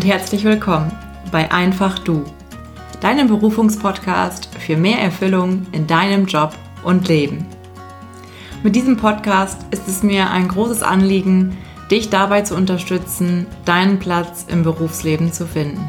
und 0.00 0.06
herzlich 0.06 0.44
willkommen 0.44 0.90
bei 1.30 1.52
Einfach 1.52 1.98
Du, 1.98 2.24
deinem 3.02 3.28
Berufungspodcast 3.28 4.48
für 4.58 4.78
mehr 4.78 4.98
Erfüllung 4.98 5.66
in 5.72 5.86
deinem 5.86 6.24
Job 6.24 6.54
und 6.82 7.06
Leben. 7.06 7.44
Mit 8.62 8.76
diesem 8.76 8.96
Podcast 8.96 9.60
ist 9.72 9.86
es 9.88 10.02
mir 10.02 10.30
ein 10.30 10.48
großes 10.48 10.82
Anliegen, 10.82 11.58
dich 11.90 12.08
dabei 12.08 12.40
zu 12.40 12.56
unterstützen, 12.56 13.46
deinen 13.66 13.98
Platz 13.98 14.46
im 14.48 14.62
Berufsleben 14.62 15.34
zu 15.34 15.46
finden. 15.46 15.84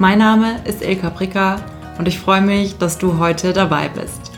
Mein 0.00 0.18
Name 0.18 0.56
ist 0.64 0.82
Ilka 0.82 1.10
Pricker 1.10 1.60
und 1.98 2.08
ich 2.08 2.18
freue 2.18 2.40
mich, 2.40 2.76
dass 2.76 2.98
du 2.98 3.18
heute 3.18 3.52
dabei 3.52 3.88
bist. 3.88 4.32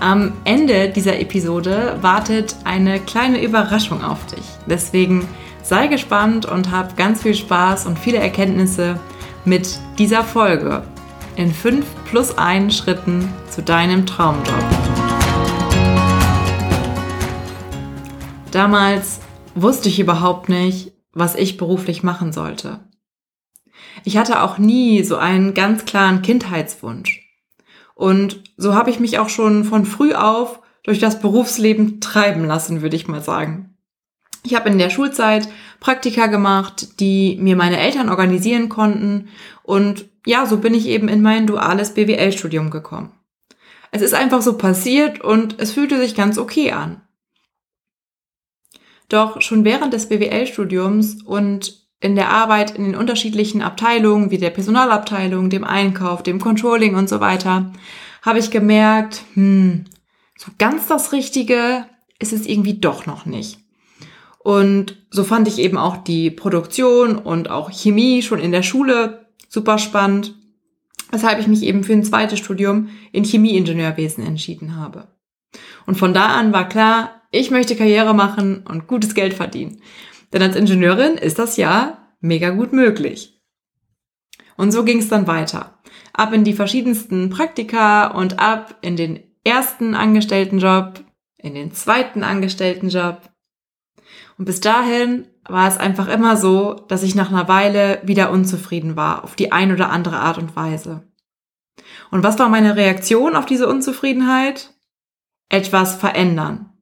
Am 0.00 0.32
Ende 0.44 0.88
dieser 0.88 1.20
Episode 1.20 1.98
wartet 2.00 2.56
eine 2.64 2.98
kleine 2.98 3.44
Überraschung 3.44 4.02
auf 4.02 4.24
dich. 4.24 4.44
Deswegen 4.66 5.28
sei 5.70 5.86
gespannt 5.86 6.46
und 6.46 6.72
hab 6.72 6.96
ganz 6.96 7.22
viel 7.22 7.36
Spaß 7.36 7.86
und 7.86 7.96
viele 7.96 8.18
Erkenntnisse 8.18 8.98
mit 9.44 9.78
dieser 9.98 10.24
Folge 10.24 10.82
in 11.36 11.54
5 11.54 11.86
plus 12.06 12.36
1 12.36 12.76
Schritten 12.76 13.32
zu 13.48 13.62
deinem 13.62 14.04
Traumjob. 14.04 14.52
Damals 18.50 19.20
wusste 19.54 19.88
ich 19.88 20.00
überhaupt 20.00 20.48
nicht, 20.48 20.90
was 21.12 21.36
ich 21.36 21.56
beruflich 21.56 22.02
machen 22.02 22.32
sollte. 22.32 22.80
Ich 24.02 24.16
hatte 24.16 24.42
auch 24.42 24.58
nie 24.58 25.04
so 25.04 25.18
einen 25.18 25.54
ganz 25.54 25.84
klaren 25.84 26.22
Kindheitswunsch. 26.22 27.28
Und 27.94 28.42
so 28.56 28.74
habe 28.74 28.90
ich 28.90 28.98
mich 28.98 29.20
auch 29.20 29.28
schon 29.28 29.62
von 29.62 29.84
früh 29.84 30.14
auf 30.14 30.62
durch 30.82 30.98
das 30.98 31.20
Berufsleben 31.20 32.00
treiben 32.00 32.44
lassen, 32.44 32.82
würde 32.82 32.96
ich 32.96 33.06
mal 33.06 33.22
sagen. 33.22 33.76
Ich 34.42 34.54
habe 34.54 34.68
in 34.68 34.78
der 34.78 34.90
Schulzeit 34.90 35.48
Praktika 35.80 36.26
gemacht, 36.26 37.00
die 37.00 37.36
mir 37.40 37.56
meine 37.56 37.78
Eltern 37.78 38.08
organisieren 38.08 38.68
konnten 38.68 39.28
und 39.62 40.06
ja, 40.26 40.46
so 40.46 40.58
bin 40.58 40.74
ich 40.74 40.86
eben 40.86 41.08
in 41.08 41.22
mein 41.22 41.46
duales 41.46 41.94
BWL-Studium 41.94 42.70
gekommen. 42.70 43.12
Es 43.90 44.02
ist 44.02 44.14
einfach 44.14 44.42
so 44.42 44.56
passiert 44.56 45.20
und 45.20 45.56
es 45.58 45.72
fühlte 45.72 45.98
sich 45.98 46.14
ganz 46.14 46.38
okay 46.38 46.72
an. 46.72 47.00
Doch 49.08 49.40
schon 49.40 49.64
während 49.64 49.92
des 49.92 50.08
BWL-Studiums 50.08 51.22
und 51.24 51.80
in 52.00 52.14
der 52.14 52.30
Arbeit 52.30 52.70
in 52.76 52.84
den 52.84 52.96
unterschiedlichen 52.96 53.60
Abteilungen, 53.60 54.30
wie 54.30 54.38
der 54.38 54.50
Personalabteilung, 54.50 55.50
dem 55.50 55.64
Einkauf, 55.64 56.22
dem 56.22 56.40
Controlling 56.40 56.94
und 56.94 57.08
so 57.08 57.20
weiter, 57.20 57.72
habe 58.22 58.38
ich 58.38 58.50
gemerkt, 58.50 59.22
hm, 59.34 59.84
so 60.38 60.50
ganz 60.58 60.86
das 60.86 61.12
Richtige 61.12 61.84
ist 62.18 62.32
es 62.32 62.46
irgendwie 62.46 62.74
doch 62.74 63.04
noch 63.06 63.26
nicht. 63.26 63.58
Und 64.42 65.06
so 65.10 65.22
fand 65.22 65.48
ich 65.48 65.58
eben 65.58 65.76
auch 65.76 65.98
die 65.98 66.30
Produktion 66.30 67.18
und 67.18 67.50
auch 67.50 67.70
Chemie 67.70 68.22
schon 68.22 68.40
in 68.40 68.52
der 68.52 68.62
Schule 68.62 69.26
super 69.48 69.78
spannend, 69.78 70.34
weshalb 71.10 71.38
ich 71.40 71.46
mich 71.46 71.62
eben 71.62 71.84
für 71.84 71.92
ein 71.92 72.04
zweites 72.04 72.38
Studium 72.38 72.88
in 73.12 73.24
Chemieingenieurwesen 73.24 74.24
entschieden 74.24 74.76
habe. 74.76 75.08
Und 75.86 75.96
von 75.96 76.14
da 76.14 76.26
an 76.28 76.52
war 76.52 76.68
klar, 76.68 77.20
ich 77.30 77.50
möchte 77.50 77.76
Karriere 77.76 78.14
machen 78.14 78.64
und 78.66 78.86
gutes 78.86 79.14
Geld 79.14 79.34
verdienen. 79.34 79.82
Denn 80.32 80.42
als 80.42 80.56
Ingenieurin 80.56 81.16
ist 81.16 81.38
das 81.38 81.56
ja 81.56 82.08
mega 82.20 82.50
gut 82.50 82.72
möglich. 82.72 83.40
Und 84.56 84.72
so 84.72 84.84
ging 84.84 84.98
es 84.98 85.08
dann 85.08 85.26
weiter. 85.26 85.78
Ab 86.12 86.32
in 86.32 86.44
die 86.44 86.52
verschiedensten 86.52 87.30
Praktika 87.30 88.08
und 88.08 88.38
ab 88.38 88.76
in 88.82 88.96
den 88.96 89.20
ersten 89.44 89.94
Angestelltenjob, 89.94 91.04
in 91.38 91.54
den 91.54 91.72
zweiten 91.72 92.22
Angestelltenjob. 92.22 93.30
Und 94.40 94.46
bis 94.46 94.60
dahin 94.60 95.28
war 95.46 95.68
es 95.68 95.76
einfach 95.76 96.08
immer 96.08 96.38
so, 96.38 96.72
dass 96.88 97.02
ich 97.02 97.14
nach 97.14 97.30
einer 97.30 97.46
Weile 97.46 98.00
wieder 98.02 98.30
unzufrieden 98.30 98.96
war, 98.96 99.22
auf 99.22 99.36
die 99.36 99.52
ein 99.52 99.70
oder 99.70 99.90
andere 99.90 100.16
Art 100.16 100.38
und 100.38 100.56
Weise. 100.56 101.06
Und 102.10 102.22
was 102.22 102.38
war 102.38 102.48
meine 102.48 102.74
Reaktion 102.74 103.36
auf 103.36 103.44
diese 103.44 103.68
Unzufriedenheit? 103.68 104.72
Etwas 105.50 105.94
verändern. 105.94 106.72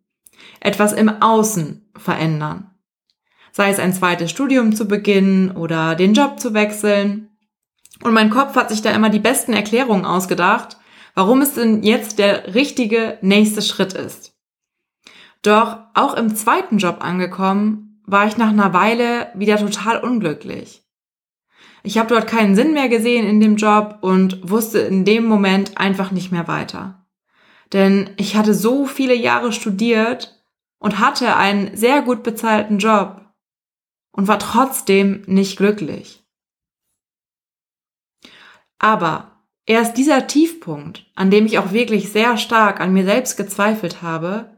Etwas 0.60 0.93
im 0.93 1.09
Außen 1.21 1.91
verändern 1.97 2.69
sei 3.59 3.71
es 3.71 3.81
ein 3.81 3.93
zweites 3.93 4.31
Studium 4.31 4.77
zu 4.77 4.87
beginnen 4.87 5.50
oder 5.50 5.97
den 5.97 6.15
Job 6.15 6.38
zu 6.38 6.55
wechseln. 6.55 7.31
Und 8.05 8.15
mein 8.15 8.31
Kopf 8.31 8.55
hat 8.55 8.69
sich 8.69 8.82
da 8.82 8.93
immer 8.93 9.11
die 9.11 9.19
besten 9.19 9.53
Erklärungen 9.53 10.05
ausgedacht, 10.05 10.77
warum 11.15 11.43
es 11.43 11.55
denn 11.55 11.82
jetzt 11.82 12.21
der 12.21 12.55
richtige 12.55 13.19
nächste 13.21 13.61
Schritt 13.61 13.94
ist. 13.94 14.38
Doch 15.43 15.78
auch 15.94 16.15
im 16.15 16.34
zweiten 16.34 16.78
Job 16.78 16.99
angekommen, 17.00 18.03
war 18.06 18.26
ich 18.26 18.37
nach 18.37 18.49
einer 18.49 18.72
Weile 18.72 19.31
wieder 19.34 19.59
total 19.59 20.00
unglücklich. 20.00 20.82
Ich 21.82 21.99
habe 21.99 22.09
dort 22.09 22.26
keinen 22.26 22.56
Sinn 22.56 22.72
mehr 22.72 22.88
gesehen 22.88 23.26
in 23.26 23.41
dem 23.41 23.56
Job 23.56 23.99
und 24.00 24.50
wusste 24.50 24.81
in 24.81 25.04
dem 25.04 25.25
Moment 25.25 25.78
einfach 25.78 26.10
nicht 26.10 26.32
mehr 26.32 26.49
weiter. 26.49 27.06
Denn 27.72 28.10
ich 28.16 28.37
hatte 28.37 28.54
so 28.54 28.87
viele 28.87 29.15
Jahre 29.15 29.53
studiert 29.53 30.43
und 30.78 30.99
hatte 30.99 31.37
einen 31.37 31.76
sehr 31.76 32.03
gut 32.03 32.22
bezahlten 32.22 32.78
Job 32.78 33.20
und 34.12 34.26
war 34.26 34.38
trotzdem 34.38 35.22
nicht 35.26 35.56
glücklich. 35.56 36.25
Aber 38.78 39.32
erst 39.66 39.97
dieser 39.97 40.26
Tiefpunkt, 40.26 41.06
an 41.15 41.31
dem 41.31 41.47
ich 41.47 41.59
auch 41.59 41.72
wirklich 41.72 42.10
sehr 42.10 42.37
stark 42.37 42.81
an 42.81 42.93
mir 42.93 43.05
selbst 43.05 43.37
gezweifelt 43.37 44.03
habe, 44.03 44.57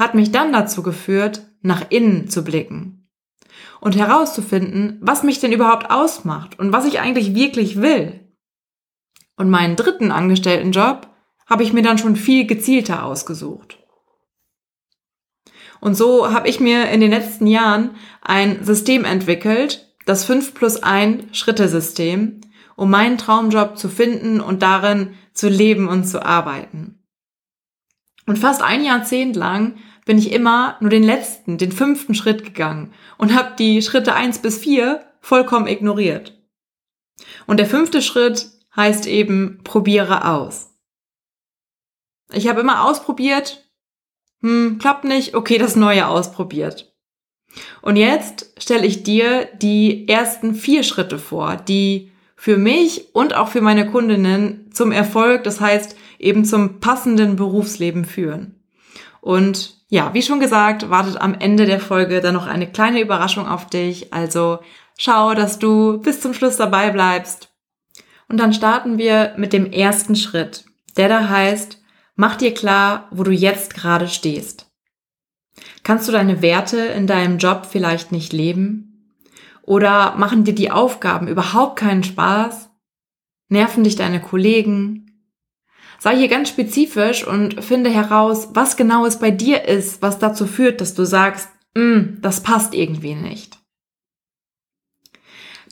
hat 0.00 0.14
mich 0.14 0.32
dann 0.32 0.52
dazu 0.52 0.82
geführt, 0.82 1.46
nach 1.60 1.90
innen 1.90 2.28
zu 2.28 2.42
blicken 2.42 3.06
und 3.80 3.96
herauszufinden, 3.96 4.98
was 5.02 5.22
mich 5.22 5.40
denn 5.40 5.52
überhaupt 5.52 5.90
ausmacht 5.90 6.58
und 6.58 6.72
was 6.72 6.86
ich 6.86 7.00
eigentlich 7.00 7.34
wirklich 7.34 7.80
will. 7.80 8.18
Und 9.36 9.50
meinen 9.50 9.76
dritten 9.76 10.10
Angestelltenjob 10.10 11.08
habe 11.46 11.62
ich 11.62 11.72
mir 11.72 11.82
dann 11.82 11.98
schon 11.98 12.16
viel 12.16 12.46
gezielter 12.46 13.04
ausgesucht. 13.04 13.78
Und 15.80 15.94
so 15.94 16.32
habe 16.32 16.48
ich 16.48 16.60
mir 16.60 16.90
in 16.90 17.00
den 17.00 17.10
letzten 17.10 17.46
Jahren 17.46 17.90
ein 18.22 18.64
System 18.64 19.04
entwickelt, 19.04 19.94
das 20.06 20.24
5 20.24 20.54
plus 20.54 20.82
1 20.82 21.36
Schritte-System, 21.36 22.40
um 22.74 22.90
meinen 22.90 23.18
Traumjob 23.18 23.76
zu 23.76 23.90
finden 23.90 24.40
und 24.40 24.62
darin 24.62 25.14
zu 25.34 25.48
leben 25.48 25.88
und 25.88 26.04
zu 26.04 26.24
arbeiten. 26.24 27.02
Und 28.26 28.38
fast 28.38 28.62
ein 28.62 28.84
Jahrzehnt 28.84 29.36
lang 29.36 29.74
bin 30.10 30.18
ich 30.18 30.32
immer 30.32 30.76
nur 30.80 30.90
den 30.90 31.04
letzten, 31.04 31.56
den 31.56 31.70
fünften 31.70 32.16
Schritt 32.16 32.42
gegangen 32.42 32.92
und 33.16 33.32
habe 33.32 33.54
die 33.56 33.80
Schritte 33.80 34.12
1 34.12 34.40
bis 34.40 34.58
4 34.58 35.06
vollkommen 35.20 35.68
ignoriert. 35.68 36.36
Und 37.46 37.60
der 37.60 37.66
fünfte 37.66 38.02
Schritt 38.02 38.50
heißt 38.74 39.06
eben, 39.06 39.60
probiere 39.62 40.26
aus. 40.28 40.74
Ich 42.32 42.48
habe 42.48 42.60
immer 42.60 42.86
ausprobiert, 42.86 43.70
hm, 44.40 44.78
klappt 44.80 45.04
nicht, 45.04 45.36
okay, 45.36 45.58
das 45.58 45.76
Neue 45.76 46.08
ausprobiert. 46.08 46.92
Und 47.80 47.94
jetzt 47.94 48.52
stelle 48.60 48.88
ich 48.88 49.04
dir 49.04 49.44
die 49.62 50.08
ersten 50.08 50.56
vier 50.56 50.82
Schritte 50.82 51.20
vor, 51.20 51.54
die 51.54 52.10
für 52.34 52.56
mich 52.56 53.14
und 53.14 53.36
auch 53.36 53.46
für 53.46 53.60
meine 53.60 53.88
Kundinnen 53.88 54.72
zum 54.72 54.90
Erfolg, 54.90 55.44
das 55.44 55.60
heißt 55.60 55.94
eben 56.18 56.44
zum 56.44 56.80
passenden 56.80 57.36
Berufsleben 57.36 58.04
führen. 58.04 58.56
Und 59.20 59.79
ja, 59.90 60.14
wie 60.14 60.22
schon 60.22 60.40
gesagt, 60.40 60.88
wartet 60.88 61.20
am 61.20 61.34
Ende 61.34 61.66
der 61.66 61.80
Folge 61.80 62.20
dann 62.20 62.34
noch 62.34 62.46
eine 62.46 62.70
kleine 62.70 63.00
Überraschung 63.00 63.46
auf 63.46 63.66
dich. 63.66 64.12
Also 64.14 64.60
schau, 64.96 65.34
dass 65.34 65.58
du 65.58 65.98
bis 65.98 66.20
zum 66.20 66.32
Schluss 66.32 66.56
dabei 66.56 66.90
bleibst. 66.90 67.52
Und 68.28 68.38
dann 68.38 68.54
starten 68.54 68.96
wir 68.96 69.34
mit 69.36 69.52
dem 69.52 69.70
ersten 69.70 70.16
Schritt, 70.16 70.64
der 70.96 71.08
da 71.08 71.28
heißt, 71.28 71.80
Mach 72.20 72.36
dir 72.36 72.52
klar, 72.52 73.08
wo 73.12 73.22
du 73.22 73.30
jetzt 73.30 73.72
gerade 73.72 74.06
stehst. 74.06 74.70
Kannst 75.82 76.06
du 76.06 76.12
deine 76.12 76.42
Werte 76.42 76.76
in 76.78 77.06
deinem 77.06 77.38
Job 77.38 77.64
vielleicht 77.64 78.12
nicht 78.12 78.34
leben? 78.34 79.16
Oder 79.62 80.16
machen 80.16 80.44
dir 80.44 80.54
die 80.54 80.70
Aufgaben 80.70 81.28
überhaupt 81.28 81.76
keinen 81.76 82.04
Spaß? 82.04 82.68
Nerven 83.48 83.84
dich 83.84 83.96
deine 83.96 84.20
Kollegen? 84.20 85.09
Sei 86.00 86.16
hier 86.16 86.28
ganz 86.28 86.48
spezifisch 86.48 87.26
und 87.26 87.62
finde 87.62 87.90
heraus, 87.90 88.48
was 88.54 88.78
genau 88.78 89.04
es 89.04 89.18
bei 89.18 89.30
dir 89.30 89.66
ist, 89.66 90.00
was 90.00 90.18
dazu 90.18 90.46
führt, 90.46 90.80
dass 90.80 90.94
du 90.94 91.04
sagst, 91.04 91.50
mm, 91.74 92.22
das 92.22 92.42
passt 92.42 92.72
irgendwie 92.72 93.14
nicht. 93.14 93.58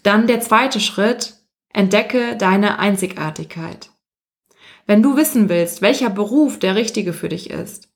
Dann 0.02 0.26
der 0.26 0.40
zweite 0.40 0.80
Schritt, 0.80 1.34
entdecke 1.70 2.36
deine 2.36 2.78
Einzigartigkeit. 2.78 3.90
Wenn 4.86 5.02
du 5.02 5.16
wissen 5.16 5.48
willst, 5.48 5.80
welcher 5.80 6.10
Beruf 6.10 6.58
der 6.58 6.74
richtige 6.76 7.14
für 7.14 7.30
dich 7.30 7.48
ist, 7.48 7.88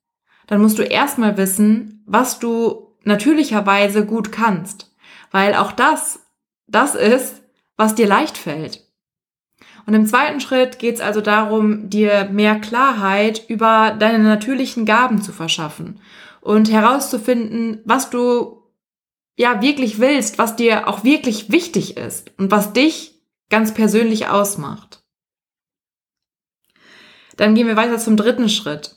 dann 0.46 0.62
musst 0.62 0.78
du 0.78 0.82
erstmal 0.82 1.36
wissen, 1.36 2.02
was 2.06 2.38
du 2.38 2.96
natürlicherweise 3.04 4.06
gut 4.06 4.32
kannst. 4.32 4.90
Weil 5.30 5.54
auch 5.54 5.72
das, 5.72 6.20
das 6.66 6.94
ist, 6.94 7.42
was 7.76 7.94
dir 7.94 8.06
leicht 8.06 8.38
fällt. 8.38 8.86
Und 9.86 9.94
im 9.94 10.06
zweiten 10.06 10.40
Schritt 10.40 10.78
geht 10.78 10.96
es 10.96 11.00
also 11.00 11.20
darum, 11.20 11.90
dir 11.90 12.28
mehr 12.30 12.60
Klarheit 12.60 13.44
über 13.48 13.96
deine 13.98 14.20
natürlichen 14.20 14.86
Gaben 14.86 15.22
zu 15.22 15.32
verschaffen 15.32 16.00
und 16.40 16.70
herauszufinden, 16.70 17.80
was 17.84 18.10
du 18.10 18.62
ja 19.36 19.62
wirklich 19.62 19.98
willst, 19.98 20.38
was 20.38 20.56
dir 20.56 20.88
auch 20.88 21.04
wirklich 21.04 21.50
wichtig 21.50 21.96
ist 21.96 22.32
und 22.38 22.50
was 22.50 22.72
dich 22.72 23.22
ganz 23.48 23.74
persönlich 23.74 24.28
ausmacht. 24.28 25.02
Dann 27.36 27.54
gehen 27.54 27.66
wir 27.66 27.76
weiter 27.76 27.98
zum 27.98 28.16
dritten 28.16 28.48
Schritt, 28.48 28.96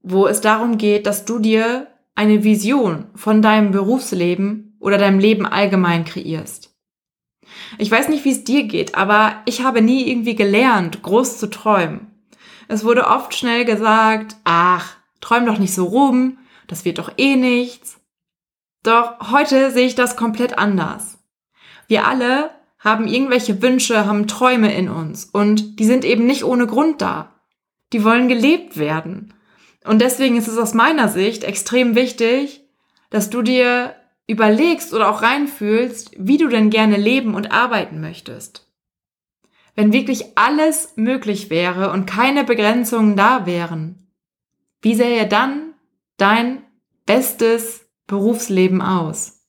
wo 0.00 0.26
es 0.26 0.40
darum 0.40 0.78
geht, 0.78 1.06
dass 1.06 1.24
du 1.24 1.38
dir 1.38 1.88
eine 2.14 2.44
Vision 2.44 3.06
von 3.14 3.42
deinem 3.42 3.72
Berufsleben 3.72 4.76
oder 4.78 4.98
deinem 4.98 5.18
Leben 5.18 5.46
allgemein 5.46 6.04
kreierst. 6.04 6.75
Ich 7.78 7.90
weiß 7.90 8.08
nicht, 8.08 8.24
wie 8.24 8.32
es 8.32 8.44
dir 8.44 8.64
geht, 8.64 8.94
aber 8.94 9.42
ich 9.44 9.62
habe 9.62 9.82
nie 9.82 10.08
irgendwie 10.08 10.34
gelernt, 10.34 11.02
groß 11.02 11.38
zu 11.38 11.48
träumen. 11.48 12.06
Es 12.68 12.84
wurde 12.84 13.06
oft 13.06 13.34
schnell 13.34 13.64
gesagt, 13.64 14.36
ach, 14.44 14.96
träum 15.20 15.46
doch 15.46 15.58
nicht 15.58 15.74
so 15.74 15.84
rum, 15.84 16.38
das 16.66 16.84
wird 16.84 16.98
doch 16.98 17.12
eh 17.16 17.36
nichts. 17.36 18.00
Doch 18.82 19.32
heute 19.32 19.70
sehe 19.70 19.86
ich 19.86 19.94
das 19.94 20.16
komplett 20.16 20.58
anders. 20.58 21.18
Wir 21.88 22.06
alle 22.06 22.50
haben 22.78 23.06
irgendwelche 23.06 23.62
Wünsche, 23.62 24.06
haben 24.06 24.28
Träume 24.28 24.74
in 24.74 24.88
uns 24.88 25.24
und 25.24 25.78
die 25.78 25.84
sind 25.84 26.04
eben 26.04 26.26
nicht 26.26 26.44
ohne 26.44 26.66
Grund 26.66 27.00
da. 27.00 27.32
Die 27.92 28.04
wollen 28.04 28.28
gelebt 28.28 28.76
werden. 28.76 29.34
Und 29.84 30.00
deswegen 30.00 30.36
ist 30.36 30.48
es 30.48 30.58
aus 30.58 30.74
meiner 30.74 31.08
Sicht 31.08 31.44
extrem 31.44 31.94
wichtig, 31.94 32.64
dass 33.10 33.30
du 33.30 33.42
dir 33.42 33.94
überlegst 34.26 34.92
oder 34.92 35.10
auch 35.10 35.22
reinfühlst, 35.22 36.12
wie 36.18 36.38
du 36.38 36.48
denn 36.48 36.70
gerne 36.70 36.96
leben 36.96 37.34
und 37.34 37.52
arbeiten 37.52 38.00
möchtest. 38.00 38.66
Wenn 39.74 39.92
wirklich 39.92 40.36
alles 40.36 40.94
möglich 40.96 41.50
wäre 41.50 41.90
und 41.90 42.06
keine 42.06 42.44
Begrenzungen 42.44 43.16
da 43.16 43.46
wären, 43.46 44.10
wie 44.80 44.94
sähe 44.94 45.26
dann 45.26 45.74
dein 46.16 46.62
bestes 47.04 47.86
Berufsleben 48.06 48.80
aus? 48.80 49.44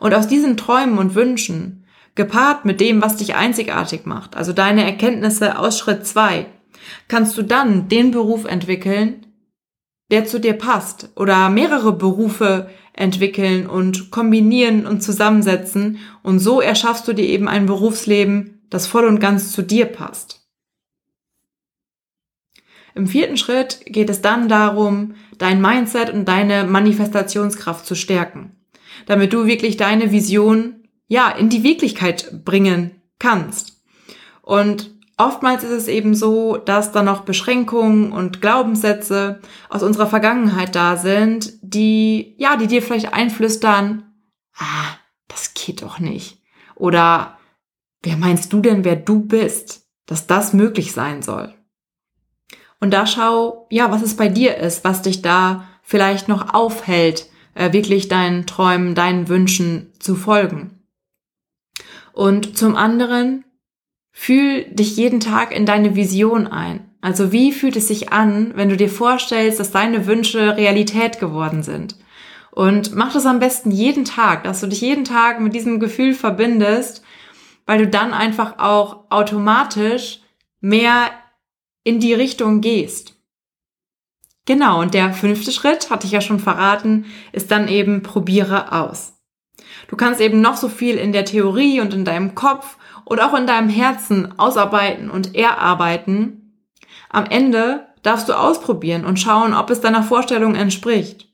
Und 0.00 0.14
aus 0.14 0.28
diesen 0.28 0.56
Träumen 0.56 0.98
und 0.98 1.14
Wünschen, 1.14 1.86
gepaart 2.14 2.64
mit 2.64 2.80
dem, 2.80 3.02
was 3.02 3.16
dich 3.16 3.34
einzigartig 3.34 4.06
macht, 4.06 4.36
also 4.36 4.52
deine 4.52 4.84
Erkenntnisse 4.84 5.58
aus 5.58 5.78
Schritt 5.78 6.06
zwei, 6.06 6.46
kannst 7.08 7.36
du 7.36 7.42
dann 7.42 7.88
den 7.88 8.10
Beruf 8.10 8.44
entwickeln, 8.44 9.23
der 10.14 10.26
zu 10.26 10.38
dir 10.38 10.52
passt 10.52 11.08
oder 11.16 11.50
mehrere 11.50 11.92
Berufe 11.92 12.70
entwickeln 12.92 13.66
und 13.66 14.12
kombinieren 14.12 14.86
und 14.86 15.02
zusammensetzen 15.02 15.98
und 16.22 16.38
so 16.38 16.60
erschaffst 16.60 17.08
du 17.08 17.14
dir 17.14 17.26
eben 17.26 17.48
ein 17.48 17.66
Berufsleben, 17.66 18.62
das 18.70 18.86
voll 18.86 19.06
und 19.06 19.18
ganz 19.18 19.50
zu 19.50 19.62
dir 19.62 19.86
passt. 19.86 20.46
Im 22.94 23.08
vierten 23.08 23.36
Schritt 23.36 23.80
geht 23.86 24.08
es 24.08 24.22
dann 24.22 24.48
darum, 24.48 25.16
dein 25.36 25.60
Mindset 25.60 26.10
und 26.10 26.28
deine 26.28 26.62
Manifestationskraft 26.62 27.84
zu 27.84 27.96
stärken, 27.96 28.54
damit 29.06 29.32
du 29.32 29.46
wirklich 29.46 29.76
deine 29.76 30.12
Vision 30.12 30.86
ja 31.08 31.28
in 31.28 31.48
die 31.48 31.64
Wirklichkeit 31.64 32.44
bringen 32.44 33.02
kannst. 33.18 33.82
Und 34.42 34.93
Oftmals 35.16 35.62
ist 35.62 35.70
es 35.70 35.88
eben 35.88 36.14
so, 36.14 36.56
dass 36.56 36.90
da 36.90 37.02
noch 37.02 37.20
Beschränkungen 37.20 38.10
und 38.10 38.40
Glaubenssätze 38.40 39.40
aus 39.68 39.84
unserer 39.84 40.08
Vergangenheit 40.08 40.74
da 40.74 40.96
sind, 40.96 41.52
die, 41.62 42.34
ja, 42.38 42.56
die 42.56 42.66
dir 42.66 42.82
vielleicht 42.82 43.12
einflüstern, 43.12 44.12
ah, 44.56 44.96
das 45.28 45.54
geht 45.54 45.82
doch 45.82 46.00
nicht. 46.00 46.42
Oder, 46.74 47.38
wer 48.02 48.16
meinst 48.16 48.52
du 48.52 48.60
denn, 48.60 48.84
wer 48.84 48.96
du 48.96 49.20
bist, 49.20 49.86
dass 50.06 50.26
das 50.26 50.52
möglich 50.52 50.92
sein 50.92 51.22
soll? 51.22 51.54
Und 52.80 52.90
da 52.90 53.06
schau, 53.06 53.68
ja, 53.70 53.92
was 53.92 54.02
es 54.02 54.16
bei 54.16 54.28
dir 54.28 54.56
ist, 54.56 54.84
was 54.84 55.02
dich 55.02 55.22
da 55.22 55.68
vielleicht 55.82 56.26
noch 56.26 56.52
aufhält, 56.54 57.28
äh, 57.54 57.72
wirklich 57.72 58.08
deinen 58.08 58.46
Träumen, 58.46 58.96
deinen 58.96 59.28
Wünschen 59.28 59.92
zu 60.00 60.16
folgen. 60.16 60.82
Und 62.12 62.58
zum 62.58 62.76
anderen, 62.76 63.44
Fühl 64.16 64.64
dich 64.70 64.96
jeden 64.96 65.18
Tag 65.18 65.52
in 65.52 65.66
deine 65.66 65.96
Vision 65.96 66.46
ein. 66.46 66.88
Also 67.00 67.32
wie 67.32 67.52
fühlt 67.52 67.76
es 67.76 67.88
sich 67.88 68.12
an, 68.12 68.52
wenn 68.54 68.68
du 68.70 68.76
dir 68.76 68.88
vorstellst, 68.88 69.58
dass 69.58 69.72
deine 69.72 70.06
Wünsche 70.06 70.56
Realität 70.56 71.18
geworden 71.18 71.64
sind? 71.64 71.96
Und 72.52 72.94
mach 72.94 73.12
das 73.12 73.26
am 73.26 73.40
besten 73.40 73.72
jeden 73.72 74.04
Tag, 74.04 74.44
dass 74.44 74.60
du 74.60 74.68
dich 74.68 74.80
jeden 74.80 75.04
Tag 75.04 75.40
mit 75.40 75.52
diesem 75.52 75.80
Gefühl 75.80 76.14
verbindest, 76.14 77.02
weil 77.66 77.78
du 77.78 77.88
dann 77.88 78.14
einfach 78.14 78.58
auch 78.58 79.10
automatisch 79.10 80.20
mehr 80.60 81.10
in 81.82 81.98
die 81.98 82.14
Richtung 82.14 82.60
gehst. 82.60 83.16
Genau, 84.46 84.80
und 84.80 84.94
der 84.94 85.12
fünfte 85.12 85.50
Schritt, 85.50 85.90
hatte 85.90 86.06
ich 86.06 86.12
ja 86.12 86.20
schon 86.20 86.38
verraten, 86.38 87.06
ist 87.32 87.50
dann 87.50 87.66
eben 87.66 88.04
probiere 88.04 88.70
aus. 88.72 89.14
Du 89.88 89.96
kannst 89.96 90.20
eben 90.20 90.40
noch 90.40 90.56
so 90.56 90.68
viel 90.68 90.96
in 90.96 91.12
der 91.12 91.24
Theorie 91.24 91.80
und 91.80 91.92
in 91.92 92.04
deinem 92.04 92.36
Kopf 92.36 92.76
und 93.04 93.20
auch 93.20 93.34
in 93.34 93.46
deinem 93.46 93.68
Herzen 93.68 94.38
ausarbeiten 94.38 95.10
und 95.10 95.34
erarbeiten, 95.34 96.44
am 97.10 97.26
Ende 97.26 97.86
darfst 98.02 98.28
du 98.28 98.34
ausprobieren 98.34 99.04
und 99.04 99.20
schauen, 99.20 99.54
ob 99.54 99.70
es 99.70 99.80
deiner 99.80 100.02
Vorstellung 100.02 100.54
entspricht. 100.54 101.28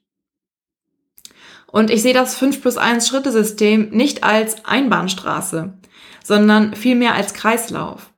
Und 1.67 1.90
ich 1.90 2.02
sehe 2.02 2.14
das 2.14 2.37
5 2.37 2.62
plus 2.62 2.76
1 2.76 3.08
Schrittesystem 3.08 3.90
nicht 3.90 4.25
als 4.25 4.64
Einbahnstraße, 4.64 5.78
sondern 6.25 6.75
vielmehr 6.75 7.14
als 7.14 7.34
Kreislauf. 7.34 8.11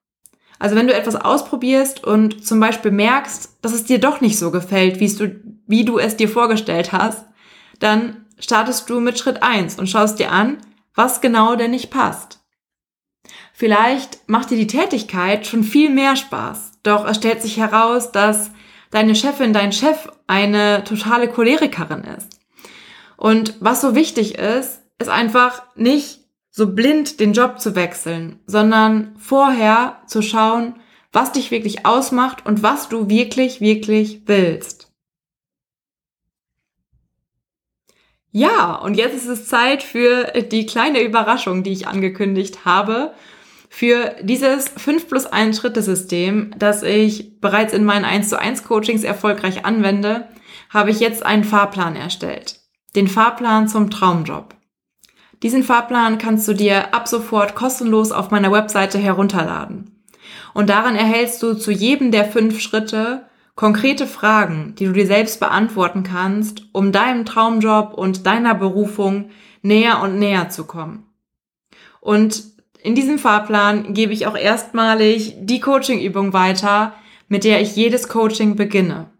Also 0.58 0.76
wenn 0.76 0.86
du 0.86 0.94
etwas 0.94 1.16
ausprobierst 1.16 2.04
und 2.04 2.46
zum 2.46 2.60
Beispiel 2.60 2.92
merkst, 2.92 3.58
dass 3.62 3.72
es 3.72 3.84
dir 3.84 3.98
doch 3.98 4.20
nicht 4.20 4.38
so 4.38 4.50
gefällt, 4.50 5.00
wie 5.00 5.12
du, 5.12 5.40
wie 5.66 5.84
du 5.84 5.98
es 5.98 6.16
dir 6.16 6.28
vorgestellt 6.28 6.92
hast, 6.92 7.24
dann 7.80 8.26
startest 8.38 8.88
du 8.88 9.00
mit 9.00 9.18
Schritt 9.18 9.42
1 9.42 9.78
und 9.78 9.88
schaust 9.88 10.18
dir 10.18 10.30
an, 10.30 10.58
was 10.94 11.20
genau 11.20 11.56
denn 11.56 11.72
nicht 11.72 11.90
passt. 11.90 12.41
Vielleicht 13.52 14.28
macht 14.28 14.50
dir 14.50 14.56
die 14.56 14.66
Tätigkeit 14.66 15.46
schon 15.46 15.62
viel 15.62 15.90
mehr 15.90 16.16
Spaß, 16.16 16.72
doch 16.82 17.06
es 17.06 17.16
stellt 17.16 17.42
sich 17.42 17.58
heraus, 17.58 18.10
dass 18.12 18.50
deine 18.90 19.14
Chefin, 19.14 19.52
dein 19.52 19.72
Chef 19.72 20.08
eine 20.26 20.84
totale 20.84 21.28
Cholerikerin 21.28 22.04
ist. 22.04 22.40
Und 23.16 23.54
was 23.60 23.80
so 23.80 23.94
wichtig 23.94 24.36
ist, 24.36 24.82
ist 24.98 25.08
einfach 25.08 25.62
nicht 25.76 26.20
so 26.50 26.72
blind 26.74 27.20
den 27.20 27.32
Job 27.32 27.60
zu 27.60 27.74
wechseln, 27.74 28.40
sondern 28.46 29.14
vorher 29.18 30.02
zu 30.06 30.22
schauen, 30.22 30.76
was 31.12 31.32
dich 31.32 31.50
wirklich 31.50 31.86
ausmacht 31.86 32.44
und 32.46 32.62
was 32.62 32.88
du 32.88 33.08
wirklich, 33.08 33.60
wirklich 33.60 34.22
willst. 34.26 34.90
Ja, 38.30 38.76
und 38.76 38.94
jetzt 38.94 39.14
ist 39.14 39.26
es 39.26 39.46
Zeit 39.46 39.82
für 39.82 40.24
die 40.50 40.64
kleine 40.64 41.02
Überraschung, 41.02 41.62
die 41.62 41.72
ich 41.72 41.86
angekündigt 41.86 42.64
habe. 42.64 43.14
Für 43.74 44.16
dieses 44.20 44.68
5 44.68 45.08
plus 45.08 45.24
1 45.24 45.56
Schritte-System, 45.56 46.52
das 46.58 46.82
ich 46.82 47.40
bereits 47.40 47.72
in 47.72 47.86
meinen 47.86 48.04
1 48.04 48.28
zu 48.28 48.38
1 48.38 48.64
Coachings 48.64 49.02
erfolgreich 49.02 49.64
anwende, 49.64 50.28
habe 50.68 50.90
ich 50.90 51.00
jetzt 51.00 51.24
einen 51.24 51.42
Fahrplan 51.42 51.96
erstellt. 51.96 52.60
Den 52.94 53.08
Fahrplan 53.08 53.68
zum 53.68 53.88
Traumjob. 53.88 54.54
Diesen 55.42 55.62
Fahrplan 55.62 56.18
kannst 56.18 56.46
du 56.48 56.52
dir 56.52 56.92
ab 56.92 57.08
sofort 57.08 57.54
kostenlos 57.54 58.12
auf 58.12 58.30
meiner 58.30 58.52
Webseite 58.52 58.98
herunterladen. 58.98 60.04
Und 60.52 60.68
daran 60.68 60.94
erhältst 60.94 61.42
du 61.42 61.54
zu 61.54 61.72
jedem 61.72 62.10
der 62.10 62.26
fünf 62.26 62.60
Schritte 62.60 63.24
konkrete 63.54 64.06
Fragen, 64.06 64.74
die 64.78 64.84
du 64.84 64.92
dir 64.92 65.06
selbst 65.06 65.40
beantworten 65.40 66.02
kannst, 66.02 66.62
um 66.72 66.92
deinem 66.92 67.24
Traumjob 67.24 67.94
und 67.94 68.26
deiner 68.26 68.54
Berufung 68.54 69.30
näher 69.62 70.02
und 70.02 70.18
näher 70.18 70.50
zu 70.50 70.64
kommen. 70.64 71.06
Und 72.02 72.52
in 72.82 72.94
diesem 72.94 73.18
Fahrplan 73.18 73.94
gebe 73.94 74.12
ich 74.12 74.26
auch 74.26 74.36
erstmalig 74.36 75.34
die 75.38 75.60
Coaching-Übung 75.60 76.32
weiter, 76.32 76.94
mit 77.28 77.44
der 77.44 77.60
ich 77.60 77.76
jedes 77.76 78.08
Coaching 78.08 78.56
beginne. 78.56 79.10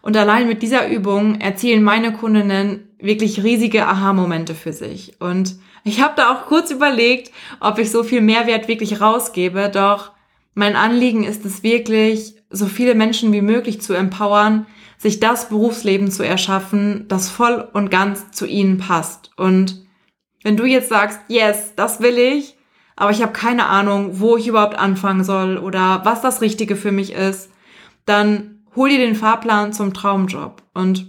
Und 0.00 0.16
allein 0.16 0.48
mit 0.48 0.62
dieser 0.62 0.88
Übung 0.88 1.40
erzielen 1.40 1.82
meine 1.82 2.12
Kundinnen 2.12 2.88
wirklich 2.98 3.42
riesige 3.44 3.86
Aha-Momente 3.86 4.54
für 4.54 4.72
sich. 4.72 5.20
Und 5.20 5.56
ich 5.84 6.00
habe 6.00 6.14
da 6.16 6.32
auch 6.32 6.46
kurz 6.46 6.70
überlegt, 6.70 7.30
ob 7.60 7.78
ich 7.78 7.90
so 7.90 8.02
viel 8.02 8.20
Mehrwert 8.20 8.68
wirklich 8.68 9.00
rausgebe, 9.00 9.70
doch 9.72 10.12
mein 10.54 10.74
Anliegen 10.74 11.24
ist 11.24 11.44
es 11.44 11.62
wirklich, 11.62 12.34
so 12.50 12.66
viele 12.66 12.94
Menschen 12.94 13.32
wie 13.32 13.42
möglich 13.42 13.80
zu 13.80 13.92
empowern, 13.92 14.66
sich 14.96 15.20
das 15.20 15.48
Berufsleben 15.48 16.10
zu 16.10 16.24
erschaffen, 16.24 17.06
das 17.08 17.28
voll 17.30 17.68
und 17.72 17.90
ganz 17.90 18.32
zu 18.32 18.46
ihnen 18.46 18.78
passt. 18.78 19.30
Und 19.36 19.86
wenn 20.42 20.56
du 20.56 20.64
jetzt 20.64 20.88
sagst, 20.88 21.20
yes, 21.28 21.74
das 21.76 22.00
will 22.00 22.18
ich, 22.18 22.57
aber 22.98 23.12
ich 23.12 23.22
habe 23.22 23.32
keine 23.32 23.66
Ahnung, 23.66 24.18
wo 24.18 24.36
ich 24.36 24.48
überhaupt 24.48 24.76
anfangen 24.76 25.22
soll 25.22 25.56
oder 25.56 26.00
was 26.02 26.20
das 26.20 26.40
Richtige 26.40 26.74
für 26.74 26.90
mich 26.90 27.12
ist, 27.12 27.48
dann 28.06 28.64
hol 28.74 28.88
dir 28.88 28.98
den 28.98 29.14
Fahrplan 29.14 29.72
zum 29.72 29.94
Traumjob. 29.94 30.64
Und 30.74 31.06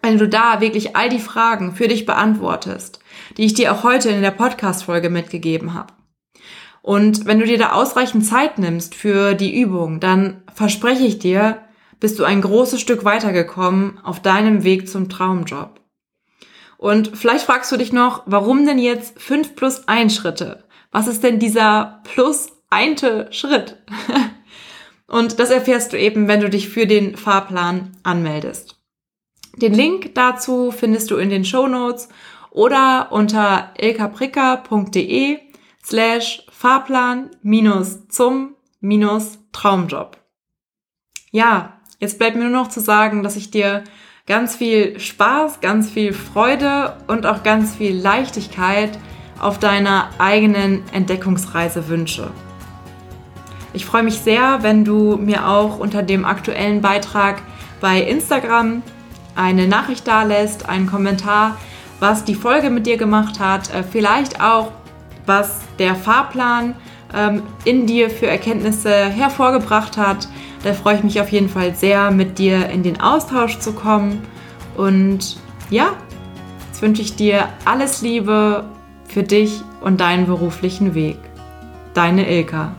wenn 0.00 0.16
du 0.16 0.28
da 0.28 0.62
wirklich 0.62 0.96
all 0.96 1.10
die 1.10 1.18
Fragen 1.18 1.74
für 1.74 1.88
dich 1.88 2.06
beantwortest, 2.06 3.00
die 3.36 3.44
ich 3.44 3.52
dir 3.52 3.74
auch 3.74 3.82
heute 3.82 4.08
in 4.08 4.22
der 4.22 4.30
Podcast-Folge 4.30 5.10
mitgegeben 5.10 5.74
habe, 5.74 5.92
und 6.80 7.26
wenn 7.26 7.38
du 7.38 7.44
dir 7.44 7.58
da 7.58 7.72
ausreichend 7.72 8.24
Zeit 8.24 8.58
nimmst 8.58 8.94
für 8.94 9.34
die 9.34 9.60
Übung, 9.60 10.00
dann 10.00 10.42
verspreche 10.54 11.04
ich 11.04 11.18
dir, 11.18 11.58
bist 12.00 12.18
du 12.18 12.24
ein 12.24 12.40
großes 12.40 12.80
Stück 12.80 13.04
weitergekommen 13.04 13.98
auf 14.02 14.22
deinem 14.22 14.64
Weg 14.64 14.88
zum 14.88 15.10
Traumjob. 15.10 15.80
Und 16.78 17.10
vielleicht 17.14 17.44
fragst 17.44 17.70
du 17.72 17.76
dich 17.76 17.92
noch, 17.92 18.22
warum 18.24 18.64
denn 18.64 18.78
jetzt 18.78 19.20
5 19.20 19.54
plus 19.54 19.86
1 19.86 20.14
Schritte? 20.14 20.64
Was 20.96 21.08
ist 21.08 21.22
denn 21.22 21.38
dieser 21.38 22.00
plus 22.04 22.48
einte 22.70 23.28
Schritt? 23.30 23.76
Und 25.06 25.38
das 25.38 25.50
erfährst 25.50 25.92
du 25.92 25.98
eben, 25.98 26.26
wenn 26.26 26.40
du 26.40 26.48
dich 26.48 26.70
für 26.70 26.86
den 26.86 27.18
Fahrplan 27.18 27.94
anmeldest. 28.02 28.80
Den 29.56 29.74
Link 29.74 30.14
dazu 30.14 30.70
findest 30.70 31.10
du 31.10 31.16
in 31.16 31.28
den 31.28 31.44
Show 31.44 31.66
Notes 31.66 32.08
oder 32.50 33.08
unter 33.10 33.74
ilkapricker.de 33.78 35.40
slash 35.84 36.46
Fahrplan 36.50 37.30
minus 37.42 38.08
zum 38.08 38.54
minus 38.80 39.38
Traumjob. 39.52 40.16
Ja, 41.30 41.78
jetzt 41.98 42.18
bleibt 42.18 42.36
mir 42.36 42.44
nur 42.44 42.62
noch 42.62 42.68
zu 42.68 42.80
sagen, 42.80 43.22
dass 43.22 43.36
ich 43.36 43.50
dir 43.50 43.84
ganz 44.26 44.56
viel 44.56 44.98
Spaß, 44.98 45.60
ganz 45.60 45.90
viel 45.90 46.14
Freude 46.14 46.96
und 47.06 47.26
auch 47.26 47.42
ganz 47.42 47.76
viel 47.76 47.94
Leichtigkeit 47.94 48.98
auf 49.40 49.58
deiner 49.58 50.10
eigenen 50.18 50.82
Entdeckungsreise 50.92 51.88
wünsche. 51.88 52.30
Ich 53.72 53.84
freue 53.84 54.02
mich 54.02 54.20
sehr, 54.20 54.62
wenn 54.62 54.84
du 54.84 55.16
mir 55.16 55.46
auch 55.46 55.78
unter 55.78 56.02
dem 56.02 56.24
aktuellen 56.24 56.80
Beitrag 56.80 57.42
bei 57.80 58.00
Instagram 58.00 58.82
eine 59.34 59.68
Nachricht 59.68 60.08
da 60.08 60.22
lässt, 60.22 60.68
einen 60.68 60.86
Kommentar, 60.86 61.56
was 62.00 62.24
die 62.24 62.34
Folge 62.34 62.70
mit 62.70 62.86
dir 62.86 62.96
gemacht 62.96 63.38
hat, 63.38 63.72
äh, 63.74 63.82
vielleicht 63.82 64.40
auch, 64.40 64.72
was 65.26 65.60
der 65.78 65.94
Fahrplan 65.94 66.74
ähm, 67.14 67.42
in 67.64 67.86
dir 67.86 68.10
für 68.10 68.26
Erkenntnisse 68.26 68.90
hervorgebracht 68.90 69.96
hat. 69.96 70.28
Da 70.64 70.72
freue 70.72 70.96
ich 70.96 71.02
mich 71.02 71.20
auf 71.20 71.30
jeden 71.30 71.48
Fall 71.48 71.74
sehr, 71.74 72.10
mit 72.10 72.38
dir 72.38 72.68
in 72.70 72.82
den 72.82 73.00
Austausch 73.00 73.58
zu 73.58 73.72
kommen. 73.72 74.22
Und 74.76 75.36
ja, 75.70 75.90
jetzt 76.68 76.82
wünsche 76.82 77.02
ich 77.02 77.16
dir 77.16 77.48
alles 77.64 78.02
Liebe 78.02 78.64
für 79.08 79.22
dich 79.22 79.62
und 79.80 80.00
deinen 80.00 80.26
beruflichen 80.26 80.94
Weg. 80.94 81.18
Deine 81.94 82.30
Ilka. 82.30 82.74